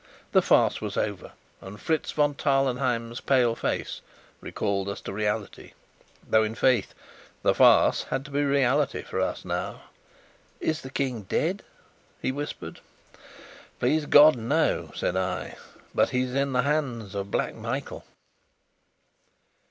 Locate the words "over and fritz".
0.97-2.11